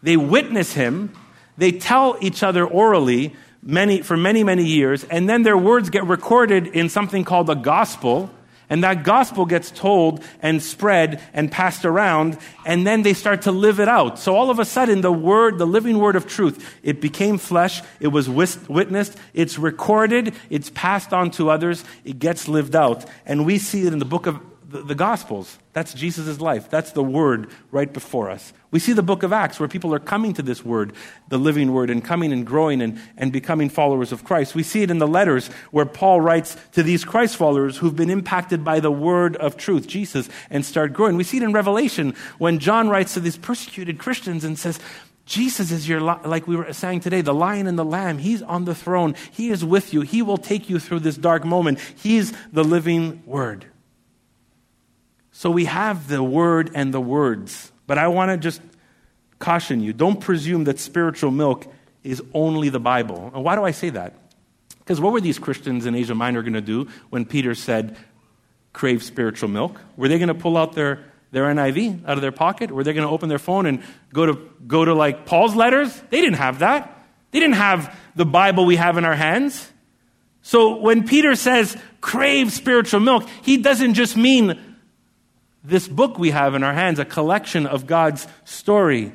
[0.01, 1.13] They witness him.
[1.57, 6.05] They tell each other orally many, for many, many years, and then their words get
[6.05, 8.31] recorded in something called the gospel
[8.69, 13.51] and that gospel gets told and spread and passed around, and then they start to
[13.51, 14.19] live it out.
[14.19, 17.81] So all of a sudden, the word, the living word of truth, it became flesh,
[17.99, 23.05] it was witnessed, it's recorded, it's passed on to others, it gets lived out.
[23.25, 25.57] And we see it in the book of the, the Gospels.
[25.73, 26.69] That's Jesus' life.
[26.69, 28.53] That's the Word right before us.
[28.71, 30.93] We see the book of Acts where people are coming to this Word,
[31.27, 34.53] the living Word, and coming and growing and, and becoming followers of Christ.
[34.53, 38.11] We see it in the letters where Paul writes to these Christ followers who've been
[38.11, 41.17] impacted by the Word of truth, Jesus, and start growing.
[41.17, 44.79] We see it in Revelation when John writes to these persecuted Christians and says,
[45.25, 48.17] Jesus is your, like we were saying today, the lion and the lamb.
[48.17, 49.13] He's on the throne.
[49.31, 50.01] He is with you.
[50.01, 51.79] He will take you through this dark moment.
[51.95, 53.65] He's the living Word.
[55.39, 57.71] So we have the word and the words.
[57.87, 58.59] But I want to just
[59.39, 61.65] caution you don't presume that spiritual milk
[62.03, 63.31] is only the Bible.
[63.33, 64.15] And why do I say that?
[64.79, 67.95] Because what were these Christians in Asia Minor going to do when Peter said,
[68.73, 69.79] crave spiritual milk?
[69.95, 72.69] Were they going to pull out their, their NIV out of their pocket?
[72.69, 74.33] Were they going to open their phone and go to,
[74.67, 75.97] go to like Paul's letters?
[76.09, 77.07] They didn't have that.
[77.31, 79.71] They didn't have the Bible we have in our hands.
[80.41, 84.68] So when Peter says crave spiritual milk, he doesn't just mean
[85.63, 89.11] this book we have in our hands, a collection of God's story.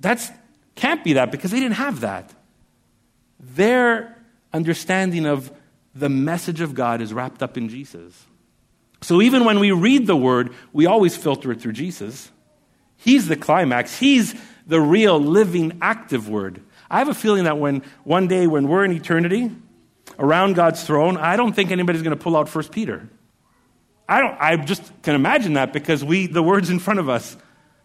[0.00, 0.30] That
[0.74, 2.32] can't be that because they didn't have that.
[3.38, 4.16] Their
[4.52, 5.52] understanding of
[5.94, 8.26] the message of God is wrapped up in Jesus.
[9.02, 12.30] So even when we read the word, we always filter it through Jesus.
[12.96, 14.34] He's the climax, He's
[14.66, 16.62] the real, living, active word.
[16.90, 19.50] I have a feeling that when one day, when we're in eternity,
[20.18, 23.08] around God's throne, I don't think anybody's going to pull out First Peter.
[24.08, 27.36] I don't I just can imagine that because we the words in front of us,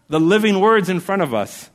[0.08, 1.68] the living words in front of us.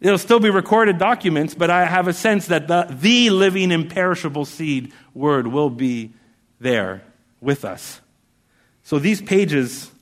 [0.00, 4.46] It'll still be recorded documents, but I have a sense that the, the living imperishable
[4.46, 6.12] seed word will be
[6.58, 7.04] there
[7.40, 8.00] with us.
[8.82, 9.92] So these pages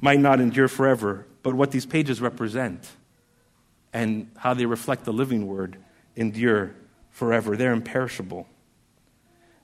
[0.00, 2.88] might not endure forever, but what these pages represent
[3.92, 5.76] and how they reflect the living word
[6.16, 6.74] endure
[7.10, 7.56] forever.
[7.56, 8.46] They're imperishable.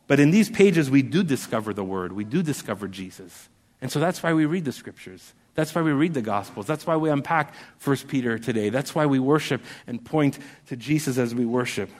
[0.06, 3.48] But in these pages, we do discover the Word, we do discover Jesus.
[3.80, 5.34] And so that's why we read the Scriptures.
[5.54, 6.66] That's why we read the Gospels.
[6.66, 8.68] That's why we unpack 1 Peter today.
[8.68, 10.38] That's why we worship and point
[10.68, 11.90] to Jesus as we worship.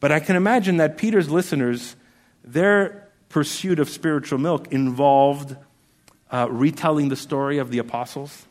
[0.00, 1.96] But I can imagine that Peter's listeners,
[2.44, 5.56] their pursuit of spiritual milk involved
[6.30, 8.46] uh, retelling the story of the apostles,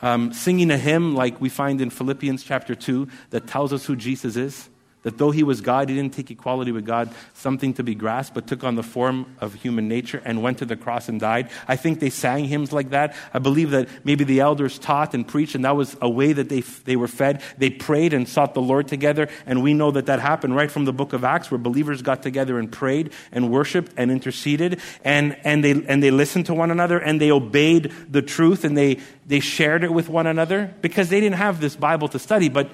[0.00, 3.96] um, singing a hymn like we find in Philippians chapter 2 that tells us who
[3.96, 4.68] Jesus is.
[5.02, 8.34] That though he was God, he didn't take equality with God something to be grasped,
[8.34, 11.50] but took on the form of human nature and went to the cross and died.
[11.68, 13.14] I think they sang hymns like that.
[13.32, 16.48] I believe that maybe the elders taught and preached, and that was a way that
[16.48, 17.42] they, they were fed.
[17.58, 20.84] They prayed and sought the Lord together, and we know that that happened right from
[20.84, 25.36] the book of Acts, where believers got together and prayed and worshiped and interceded, and,
[25.44, 28.98] and, they, and they listened to one another, and they obeyed the truth, and they,
[29.26, 32.68] they shared it with one another, because they didn't have this Bible to study, but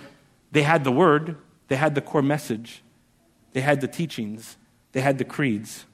[0.52, 1.36] they had the Word.
[1.68, 2.82] They had the core message,
[3.52, 4.56] they had the teachings,
[4.92, 5.86] they had the creeds.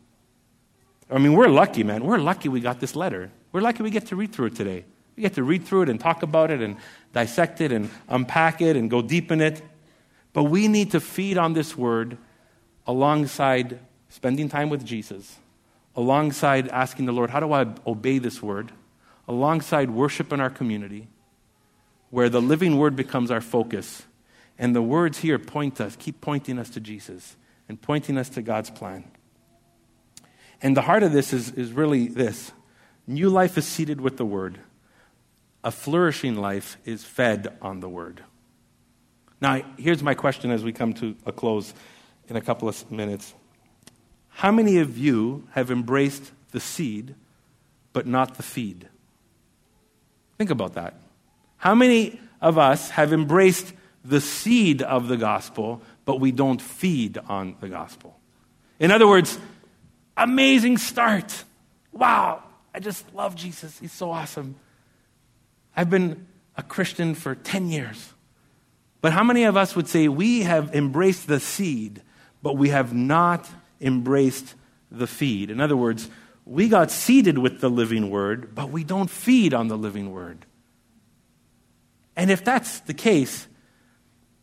[1.10, 2.04] I mean, we're lucky, man.
[2.04, 3.30] We're lucky we got this letter.
[3.52, 4.84] We're lucky we get to read through it today.
[5.16, 6.76] We get to read through it and talk about it and
[7.12, 9.62] dissect it and unpack it and go deep in it.
[10.32, 12.16] But we need to feed on this word
[12.86, 15.38] alongside spending time with Jesus,
[15.96, 18.72] alongside asking the Lord, how do I obey this word?
[19.26, 21.08] Alongside worship in our community,
[22.10, 24.04] where the living word becomes our focus
[24.60, 28.42] and the words here point us, keep pointing us to Jesus and pointing us to
[28.42, 29.10] God's plan.
[30.60, 32.52] And the heart of this is, is really this
[33.06, 34.60] new life is seeded with the Word,
[35.64, 38.22] a flourishing life is fed on the Word.
[39.40, 41.72] Now, here's my question as we come to a close
[42.28, 43.32] in a couple of minutes.
[44.28, 47.14] How many of you have embraced the seed,
[47.94, 48.88] but not the feed?
[50.36, 51.00] Think about that.
[51.56, 53.72] How many of us have embraced
[54.04, 58.18] the seed of the gospel, but we don't feed on the gospel.
[58.78, 59.38] In other words,
[60.16, 61.44] amazing start.
[61.92, 62.42] Wow,
[62.74, 63.78] I just love Jesus.
[63.78, 64.56] He's so awesome.
[65.76, 68.12] I've been a Christian for 10 years.
[69.00, 72.02] But how many of us would say we have embraced the seed,
[72.42, 73.48] but we have not
[73.80, 74.54] embraced
[74.90, 75.50] the feed?
[75.50, 76.10] In other words,
[76.44, 80.46] we got seeded with the living word, but we don't feed on the living word.
[82.16, 83.46] And if that's the case,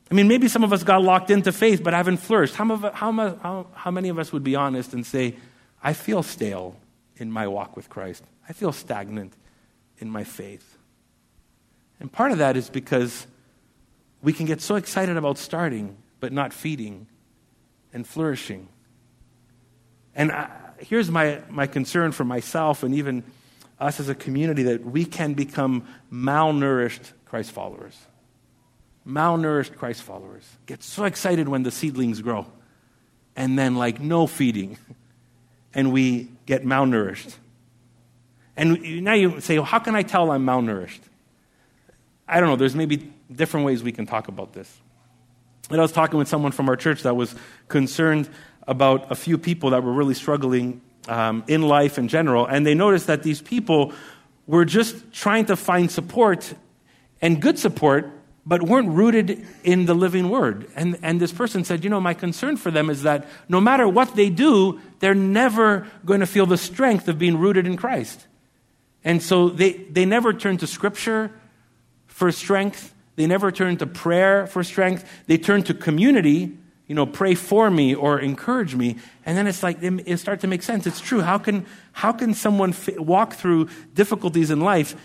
[0.10, 2.56] I mean, maybe some of us got locked into faith but haven't flourished.
[2.56, 5.36] How, how, how, how many of us would be honest and say,
[5.84, 6.78] I feel stale
[7.18, 8.24] in my walk with Christ?
[8.48, 9.34] I feel stagnant
[10.00, 10.78] in my faith.
[12.00, 13.28] And part of that is because
[14.22, 17.08] we can get so excited about starting but not feeding
[17.94, 18.70] and flourishing.
[20.16, 23.24] And I, here's my, my concern for myself and even
[23.80, 27.98] us as a community that we can become malnourished Christ followers
[29.08, 32.46] malnourished Christ followers get so excited when the seedlings grow,
[33.36, 34.78] and then, like, no feeding,
[35.74, 37.36] and we get malnourished.
[38.56, 41.00] And now you say, well, how can I tell I'm malnourished?
[42.28, 44.76] I don't know, there's maybe different ways we can talk about this.
[45.70, 47.36] And I was talking with someone from our church that was
[47.68, 48.30] concerned
[48.68, 52.74] about a few people that were really struggling um, in life in general, and they
[52.74, 53.94] noticed that these people
[54.46, 56.54] were just trying to find support
[57.22, 58.12] and good support
[58.48, 60.72] but weren't rooted in the living word.
[60.74, 63.88] And, and this person said, You know, my concern for them is that no matter
[63.90, 68.26] what they do, they're never going to feel the strength of being rooted in Christ.
[69.04, 71.30] And so they, they never turn to Scripture
[72.08, 72.94] for strength.
[73.18, 75.06] They never turn to prayer for strength.
[75.28, 76.58] They turn to community,
[76.88, 78.96] you know, pray for me or encourage me.
[79.26, 80.88] And then it's like, it starts to make sense.
[80.88, 81.20] It's true.
[81.20, 84.96] How can, how can someone f- walk through difficulties in life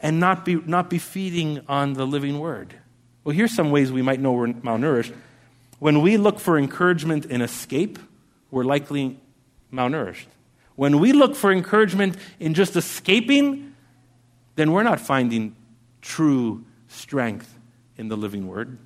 [0.00, 2.74] and not be, not be feeding on the living word?
[3.28, 5.14] Well, here's some ways we might know we're malnourished.
[5.80, 7.98] When we look for encouragement in escape,
[8.50, 9.20] we're likely
[9.70, 10.24] malnourished.
[10.76, 13.74] When we look for encouragement in just escaping,
[14.56, 15.54] then we're not finding
[16.00, 17.54] true strength
[17.98, 18.78] in the living word.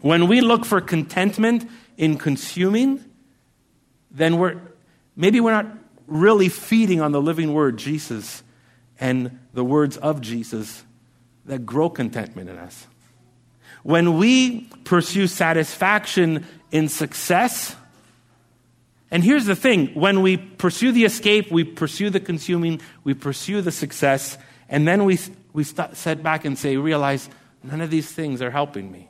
[0.00, 3.04] When we look for contentment in consuming,
[4.12, 4.60] then we're
[5.16, 5.66] maybe we're not
[6.06, 8.44] really feeding on the living word, Jesus,
[9.00, 10.84] and the words of Jesus
[11.46, 12.86] that grow contentment in us.
[13.86, 17.76] When we pursue satisfaction in success,
[19.12, 23.62] and here's the thing when we pursue the escape, we pursue the consuming, we pursue
[23.62, 25.20] the success, and then we,
[25.52, 27.30] we st- set back and say, realize
[27.62, 29.08] none of these things are helping me.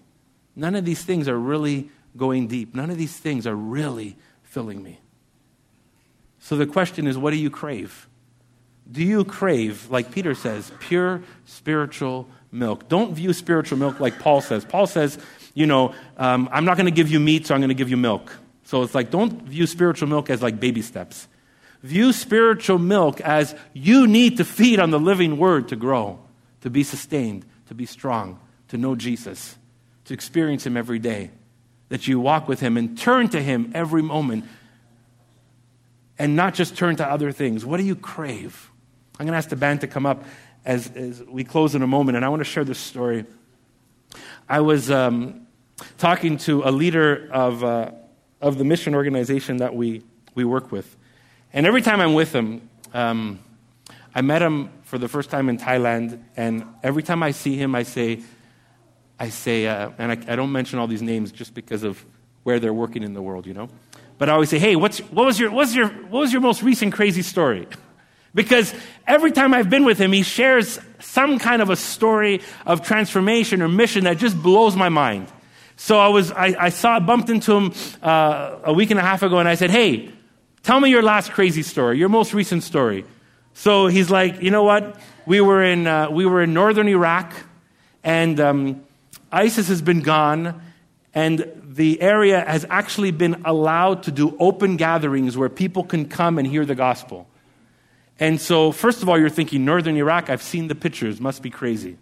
[0.55, 2.75] None of these things are really going deep.
[2.75, 5.01] None of these things are really filling me.
[6.39, 8.11] So the question is, what do you crave?
[8.93, 12.89] Do you crave, like Peter says, pure spiritual milk.
[12.89, 14.65] Don't view spiritual milk like Paul says.
[14.65, 15.19] Paul says,
[15.55, 17.91] you know, um, I'm not going to give you meat, so I'm going to give
[17.91, 18.33] you milk.
[18.65, 21.29] So it's like, don't view spiritual milk as like baby steps.
[21.83, 26.19] View spiritual milk as you need to feed on the living word to grow,
[26.63, 29.57] to be sustained, to be strong, to know Jesus,
[30.07, 31.31] to experience Him every day.
[31.89, 34.45] that you walk with Him and turn to Him every moment
[36.19, 37.65] and not just turn to other things.
[37.65, 38.71] What do you crave?
[39.19, 40.25] I'm going to ask the band to come up
[40.67, 43.25] as, as we close in a moment, and I want to share this story.
[44.49, 45.47] I was um,
[45.97, 47.93] talking to a leader of, uh,
[48.41, 50.03] of the mission organization that we,
[50.35, 50.97] we work with.
[51.53, 53.39] And every time I'm with him, um,
[54.13, 57.75] I met him for the first time in Thailand, and every time I see him,
[57.75, 58.23] I say,
[59.19, 62.05] I say, uh, and I, I, don't mention all these names just because of
[62.43, 63.69] where they're working in the world, you know.
[64.19, 66.63] But I always say, hey, what's, what, was your, what's your, what was your most
[66.63, 67.69] recent crazy story?
[68.37, 68.75] because
[69.07, 73.63] every time I've been with him, he shares some kind of a story of transformation
[73.63, 75.27] or mission that just blows my mind.
[75.77, 77.73] So I was, I, I saw, bumped into him
[78.03, 80.13] uh, a week and a half ago, and I said, hey,
[80.63, 83.07] tell me your last crazy story, your most recent story.
[83.55, 85.01] So he's like, you know what?
[85.25, 87.33] We were in, uh, we were in northern Iraq,
[88.05, 88.85] and um,
[89.33, 90.61] ISIS has been gone,
[91.15, 96.39] and the area has actually been allowed to do open gatherings where people can come
[96.39, 97.27] and hear the gospel.
[98.19, 101.51] And so, first of all, you're thinking, Northern Iraq, I've seen the pictures, must be
[101.51, 101.99] crazy.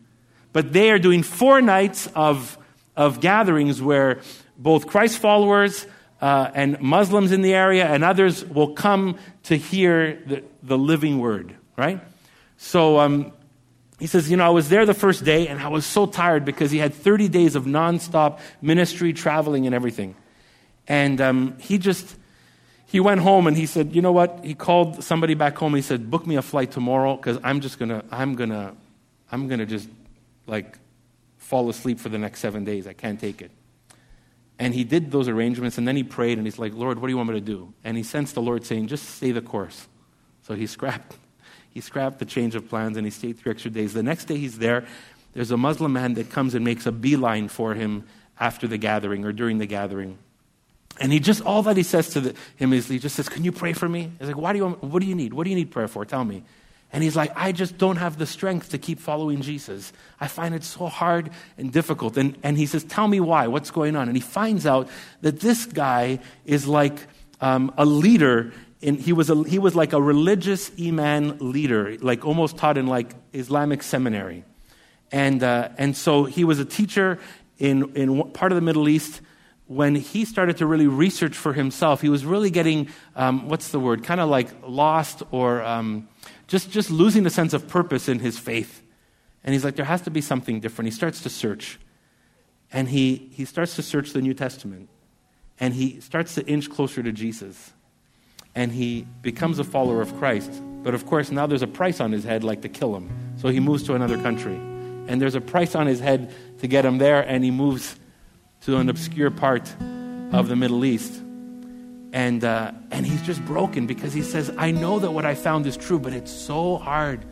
[0.52, 2.56] But they are doing four nights of,
[2.96, 4.20] of gatherings where
[4.56, 5.86] both Christ followers
[6.20, 11.18] uh, and Muslims in the area and others will come to hear the, the living
[11.18, 12.00] word, right?
[12.56, 13.32] So um,
[13.98, 16.44] he says, You know, I was there the first day and I was so tired
[16.44, 20.14] because he had 30 days of nonstop ministry, traveling, and everything.
[20.86, 22.16] And um, he just,
[22.94, 24.44] he went home and he said, You know what?
[24.44, 27.76] He called somebody back home he said, Book me a flight tomorrow because I'm just
[27.76, 28.72] going to, I'm going to,
[29.32, 29.88] I'm going to just
[30.46, 30.78] like
[31.36, 32.86] fall asleep for the next seven days.
[32.86, 33.50] I can't take it.
[34.60, 37.12] And he did those arrangements, and then he prayed, and he's like, Lord, what do
[37.12, 37.74] you want me to do?
[37.82, 39.88] And he sensed the Lord saying, just stay the course.
[40.42, 41.16] So he scrapped,
[41.70, 43.92] he scrapped the change of plans, and he stayed three extra days.
[43.92, 44.86] The next day he's there.
[45.32, 48.04] There's a Muslim man that comes and makes a beeline for him
[48.38, 50.16] after the gathering or during the gathering.
[51.00, 53.44] And he just, all that he says to the, him is, he just says, Can
[53.44, 54.12] you pray for me?
[54.18, 55.34] He's like, Why do you want, What do you need?
[55.34, 56.04] What do you need prayer for?
[56.04, 56.44] Tell me.
[56.92, 59.92] And he's like, I just don't have the strength to keep following Jesus.
[60.20, 62.16] I find it so hard and difficult.
[62.16, 63.48] And, and he says, Tell me why.
[63.48, 64.08] What's going on?
[64.08, 64.88] And he finds out
[65.20, 67.06] that this guy is like
[67.40, 68.52] um, a leader.
[68.80, 72.86] In, he, was a, he was like a religious Imam leader, like almost taught in
[72.86, 74.44] like Islamic seminary.
[75.10, 77.18] And, uh, and so he was a teacher
[77.58, 79.20] in, in part of the Middle East
[79.66, 83.80] when he started to really research for himself, he was really getting, um, what's the
[83.80, 86.08] word, kind of like lost or um,
[86.48, 88.82] just, just losing the sense of purpose in his faith.
[89.42, 90.86] And he's like, there has to be something different.
[90.86, 91.78] He starts to search.
[92.72, 94.88] And he, he starts to search the New Testament.
[95.60, 97.72] And he starts to inch closer to Jesus.
[98.54, 100.50] And he becomes a follower of Christ.
[100.82, 103.10] But of course, now there's a price on his head, like to kill him.
[103.36, 104.56] So he moves to another country.
[105.06, 107.96] And there's a price on his head to get him there, and he moves
[108.64, 109.70] to an obscure part
[110.32, 111.22] of the Middle East.
[112.12, 115.66] And, uh, and he's just broken because he says, I know that what I found
[115.66, 117.24] is true, but it's so hard.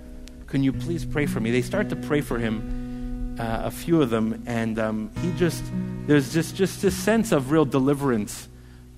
[0.48, 1.50] Can you please pray for me?
[1.50, 5.62] They start to pray for him, uh, a few of them, and um, he just,
[6.06, 8.48] there's just, just this sense of real deliverance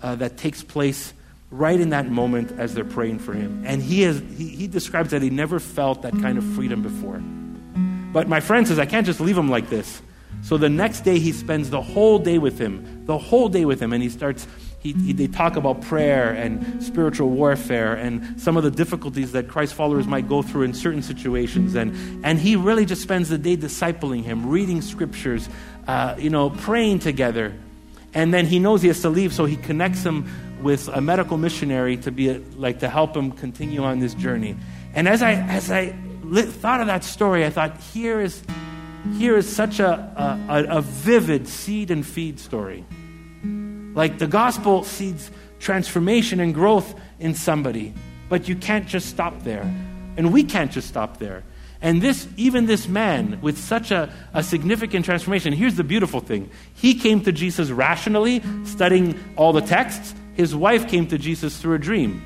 [0.02, 1.12] uh, that takes place
[1.50, 3.62] right in that moment as they're praying for him.
[3.64, 7.18] And he, has, he, he describes that he never felt that kind of freedom before.
[8.12, 10.02] But my friend says, I can't just leave him like this.
[10.44, 13.80] So the next day, he spends the whole day with him, the whole day with
[13.80, 14.46] him, and he starts
[14.84, 19.48] he, he, they talk about prayer and spiritual warfare and some of the difficulties that
[19.48, 21.74] Christ followers might go through in certain situations.
[21.74, 25.48] And, and he really just spends the day discipling him, reading scriptures,
[25.88, 27.54] uh, you know, praying together.
[28.12, 30.28] And then he knows he has to leave, so he connects him
[30.62, 34.54] with a medical missionary to be a, like to help him continue on this journey.
[34.94, 35.94] And as I as I
[36.34, 38.42] thought of that story, I thought, here is
[39.12, 42.84] here is such a, a, a vivid seed and feed story.
[43.94, 47.94] Like the gospel seeds transformation and growth in somebody,
[48.28, 49.62] but you can't just stop there.
[50.16, 51.42] And we can't just stop there.
[51.80, 56.50] And this, even this man with such a, a significant transformation, here's the beautiful thing.
[56.74, 60.14] He came to Jesus rationally, studying all the texts.
[60.34, 62.22] His wife came to Jesus through a dream.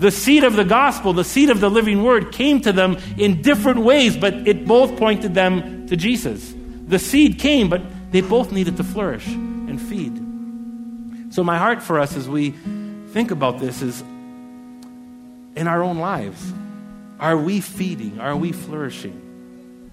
[0.00, 3.42] The seed of the gospel, the seed of the living word, came to them in
[3.42, 6.54] different ways, but it both pointed them to Jesus.
[6.86, 11.34] The seed came, but they both needed to flourish and feed.
[11.34, 12.54] So, my heart for us as we
[13.10, 14.00] think about this is
[15.54, 16.50] in our own lives.
[17.18, 18.20] Are we feeding?
[18.20, 19.20] Are we flourishing?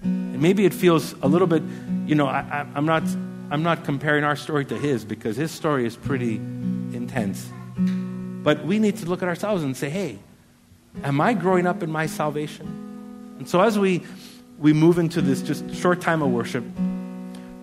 [0.02, 1.62] And maybe it feels a little bit,
[2.06, 3.02] you know, I, am not,
[3.50, 7.46] I'm not comparing our story to his because his story is pretty intense.
[8.48, 10.18] But we need to look at ourselves and say, hey,
[11.04, 13.36] am I growing up in my salvation?
[13.38, 14.02] And so as we,
[14.58, 16.64] we move into this just short time of worship,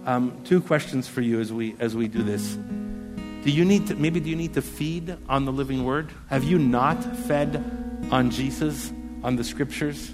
[0.06, 2.54] um, two questions for you as we, as we do this.
[2.54, 6.12] Do you need to, maybe do you need to feed on the living word?
[6.30, 7.66] Have you not fed
[8.12, 10.14] on Jesus, on the scriptures?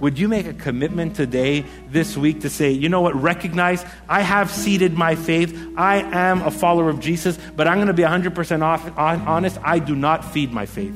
[0.00, 4.20] Would you make a commitment today, this week, to say, you know what, recognize I
[4.22, 5.56] have seeded my faith.
[5.76, 9.58] I am a follower of Jesus, but I'm going to be 100% off, honest.
[9.64, 10.94] I do not feed my faith.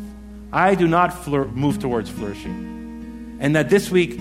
[0.53, 3.39] I do not move towards flourishing.
[3.41, 4.21] And that this week,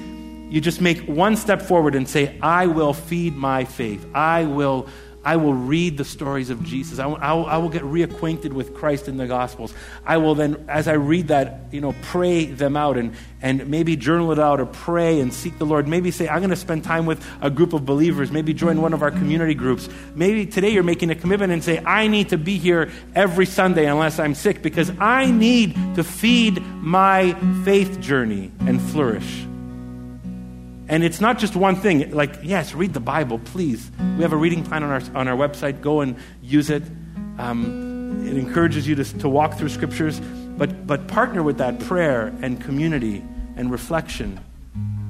[0.49, 4.03] you just make one step forward and say, I will feed my faith.
[4.15, 4.87] I will
[5.23, 6.97] I will read the stories of Jesus.
[6.97, 9.71] I will, I, will, I will, get reacquainted with Christ in the Gospels.
[10.03, 13.95] I will then, as I read that, you know, pray them out and, and maybe
[13.95, 15.87] journal it out or pray and seek the Lord.
[15.87, 18.31] Maybe say, I'm going to spend time with a group of believers.
[18.31, 19.87] Maybe join one of our community groups.
[20.15, 23.85] Maybe today you're making a commitment and say, I need to be here every Sunday
[23.85, 29.45] unless I'm sick because I need to feed my faith journey and flourish.
[30.91, 32.11] And it's not just one thing.
[32.11, 33.89] Like, yes, read the Bible, please.
[34.17, 35.79] We have a reading plan on our, on our website.
[35.79, 36.83] Go and use it.
[37.39, 42.27] Um, it encourages you to, to walk through scriptures, but, but partner with that prayer
[42.41, 43.23] and community
[43.55, 44.37] and reflection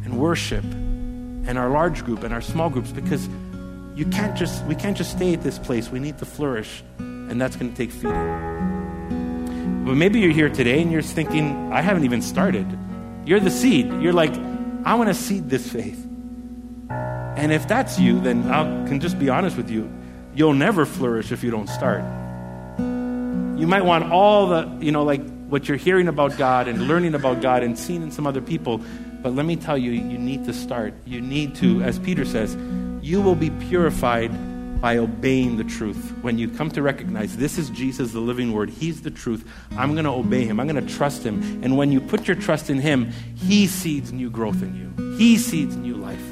[0.03, 3.27] and worship and our large group and our small groups because
[3.95, 5.89] you can't just, we can't just stay at this place.
[5.89, 9.83] We need to flourish, and that's going to take feeding.
[9.83, 12.67] But maybe you're here today and you're thinking, I haven't even started.
[13.25, 13.87] You're the seed.
[13.99, 14.35] You're like,
[14.83, 16.07] I want to seed this faith.
[16.89, 19.91] And if that's you, then I can just be honest with you.
[20.33, 22.03] You'll never flourish if you don't start.
[22.79, 27.13] You might want all the, you know, like what you're hearing about God and learning
[27.13, 28.81] about God and seeing in some other people.
[29.21, 30.93] But let me tell you, you need to start.
[31.05, 32.57] You need to, as Peter says,
[33.01, 34.31] you will be purified
[34.81, 36.17] by obeying the truth.
[36.21, 39.93] When you come to recognize this is Jesus, the living word, He's the truth, I'm
[39.93, 40.59] going to obey Him.
[40.59, 41.63] I'm going to trust Him.
[41.63, 45.37] And when you put your trust in Him, He seeds new growth in you, He
[45.37, 46.23] seeds new life.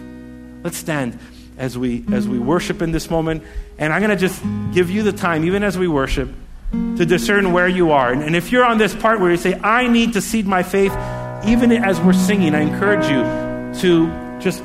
[0.64, 1.18] Let's stand
[1.58, 3.44] as we, as we worship in this moment.
[3.78, 4.42] And I'm going to just
[4.74, 6.34] give you the time, even as we worship,
[6.72, 8.12] to discern where you are.
[8.12, 10.64] And, and if you're on this part where you say, I need to seed my
[10.64, 10.92] faith,
[11.46, 13.24] even as we're singing, I encourage you
[13.82, 14.64] to just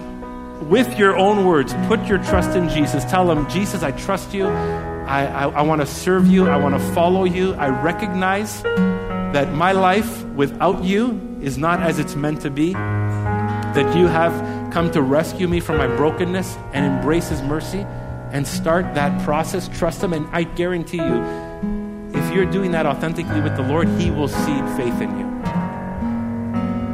[0.68, 3.04] with your own words, put your trust in Jesus.
[3.04, 4.46] Tell him, Jesus, I trust you.
[4.46, 6.48] I, I, I want to serve you.
[6.48, 7.54] I want to follow you.
[7.54, 12.72] I recognize that my life without you is not as it's meant to be.
[12.72, 17.80] That you have come to rescue me from my brokenness and embrace his mercy
[18.30, 19.68] and start that process.
[19.68, 20.12] Trust him.
[20.12, 21.22] And I guarantee you,
[22.14, 25.26] if you're doing that authentically with the Lord, he will seed faith in you.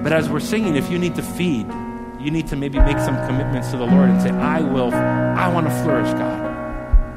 [0.02, 1.66] But as we're singing, if you need to feed,
[2.20, 5.48] you need to maybe make some commitments to the Lord and say, I will, I
[5.48, 6.46] want to flourish, God.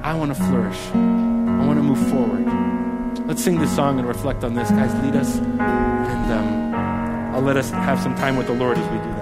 [0.02, 0.80] I want to flourish.
[0.94, 3.28] I want to move forward.
[3.28, 4.70] Let's sing this song and reflect on this.
[4.72, 5.38] Guys, lead us.
[5.38, 6.76] And um,
[7.36, 9.13] I'll let us have some time with the Lord as we do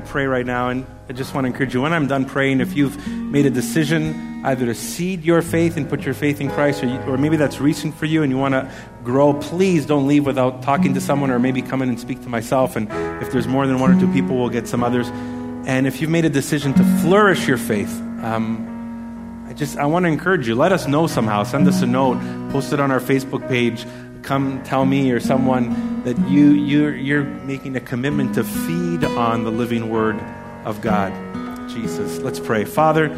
[0.00, 2.60] to pray right now, and I just want to encourage you when I'm done praying,
[2.60, 6.50] if you've made a decision either to seed your faith and put your faith in
[6.50, 8.70] Christ, or, you, or maybe that's recent for you and you want to
[9.04, 12.28] grow, please don't leave without talking to someone or maybe come in and speak to
[12.28, 12.76] myself.
[12.76, 12.88] And
[13.22, 15.08] if there's more than one or two people, we'll get some others.
[15.66, 17.92] And if you've made a decision to flourish your faith,
[18.22, 20.54] um, I just I want to encourage you.
[20.54, 21.42] Let us know somehow.
[21.42, 22.18] Send us a note.
[22.50, 23.84] Post it on our Facebook page
[24.22, 29.44] come tell me or someone that you, you're, you're making a commitment to feed on
[29.44, 30.20] the living word
[30.64, 31.12] of God,
[31.68, 32.18] Jesus.
[32.18, 32.64] Let's pray.
[32.64, 33.08] Father,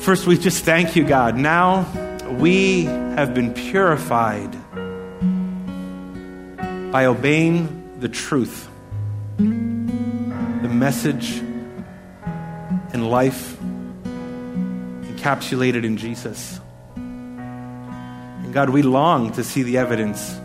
[0.00, 1.36] first we just thank you, God.
[1.36, 1.86] Now
[2.38, 4.50] we have been purified
[6.92, 8.68] by obeying the truth,
[9.36, 11.38] the message
[12.92, 13.56] and life
[15.02, 16.60] encapsulated in Jesus.
[16.96, 20.40] And God, we long to see the evidence,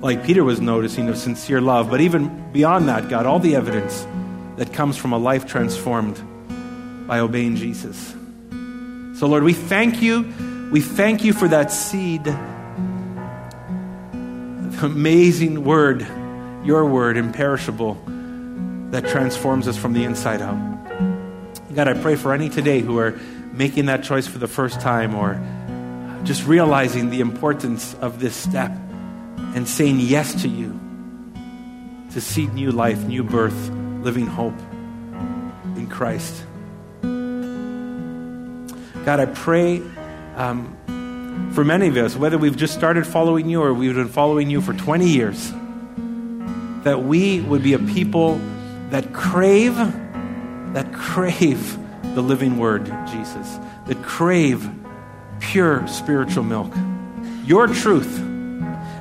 [0.00, 1.90] like Peter was noticing, of sincere love.
[1.90, 4.06] But even beyond that, God, all the evidence
[4.56, 6.20] that comes from a life transformed
[7.06, 8.14] by obeying Jesus.
[9.18, 10.32] So, Lord, we thank you.
[10.72, 12.26] We thank you for that seed,
[14.82, 16.06] amazing word,
[16.64, 17.94] your word, imperishable,
[18.90, 20.56] that transforms us from the inside out.
[21.74, 23.18] God, I pray for any today who are
[23.52, 25.40] making that choice for the first time or
[26.24, 28.72] just realizing the importance of this step
[29.54, 30.78] and saying yes to you
[32.12, 33.70] to seed new life, new birth,
[34.02, 34.58] living hope
[35.76, 36.44] in Christ.
[39.04, 39.82] God, I pray
[40.36, 40.76] um,
[41.54, 44.60] for many of us, whether we've just started following you or we've been following you
[44.60, 45.52] for 20 years,
[46.84, 48.40] that we would be a people
[48.90, 49.76] that crave,
[50.74, 51.78] that crave
[52.14, 54.68] the living word, Jesus, that crave
[55.38, 56.72] pure spiritual milk,
[57.44, 58.19] your truth.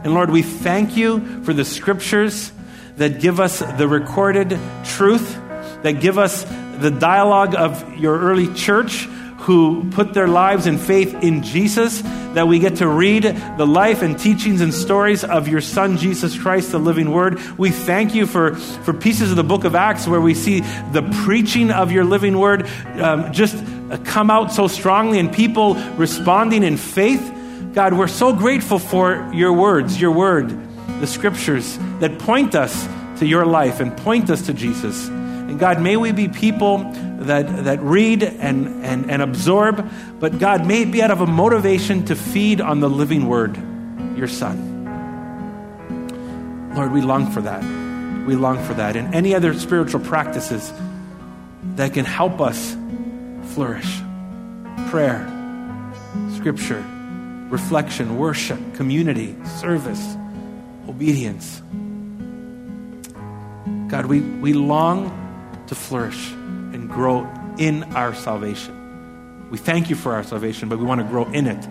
[0.03, 2.51] And Lord, we thank you for the scriptures
[2.97, 5.35] that give us the recorded truth,
[5.83, 6.43] that give us
[6.79, 9.07] the dialogue of your early church
[9.39, 13.23] who put their lives and faith in Jesus, that we get to read
[13.57, 17.39] the life and teachings and stories of your Son, Jesus Christ, the living Word.
[17.57, 21.09] We thank you for, for pieces of the book of Acts where we see the
[21.23, 23.55] preaching of your living Word um, just
[24.03, 27.37] come out so strongly and people responding in faith.
[27.73, 30.49] God, we're so grateful for your words, your Word,
[30.99, 32.87] the scriptures that point us
[33.19, 35.07] to your life and point us to Jesus.
[35.07, 36.77] And God, may we be people
[37.19, 39.89] that, that read and, and, and absorb,
[40.19, 43.57] but God, may it be out of a motivation to feed on the living word,
[44.17, 44.69] your Son.
[46.75, 47.63] Lord, we long for that.
[48.25, 48.95] We long for that.
[48.95, 50.71] And any other spiritual practices
[51.75, 52.75] that can help us
[53.53, 54.01] flourish
[54.89, 55.27] prayer,
[56.35, 56.83] scripture,
[57.49, 60.15] reflection, worship, community, service,
[60.87, 61.61] obedience.
[63.89, 65.15] God, we, we long
[65.67, 67.27] to flourish and grow
[67.57, 69.49] in our salvation.
[69.49, 71.67] We thank you for our salvation, but we want to grow in it.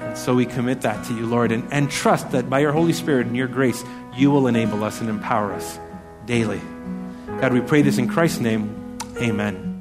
[0.00, 2.94] And so we commit that to you, Lord, and, and trust that by your Holy
[2.94, 3.84] Spirit and your grace,
[4.16, 5.78] you will enable us and empower us
[6.24, 6.60] daily.
[7.40, 8.98] God, we pray this in Christ's name.
[9.18, 9.77] Amen.